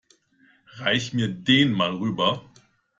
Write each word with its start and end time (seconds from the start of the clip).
Reich 0.77 1.13
mir 1.13 1.27
den 1.31 1.73
mal 1.73 1.95
rüber. 1.95 2.43